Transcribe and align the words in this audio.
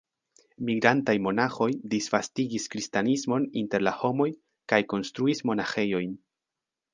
Migrantaj 0.67 1.13
monaĥoj 1.25 1.67
disvastigis 1.91 2.65
kristanismon 2.77 3.45
inter 3.61 3.85
la 3.89 3.95
homoj 3.99 4.29
kaj 4.75 4.81
konstruis 4.95 5.45
monaĥejojn. 5.51 6.11